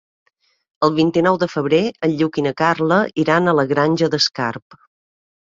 El 0.87 0.95
vint-i-nou 0.95 1.37
de 1.43 1.47
febrer 1.55 1.81
en 2.07 2.15
Lluc 2.23 2.41
i 2.43 2.45
na 2.47 2.55
Carla 2.63 2.99
iran 3.27 3.53
a 3.53 3.55
la 3.61 3.67
Granja 3.75 4.11
d'Escarp. 4.17 4.81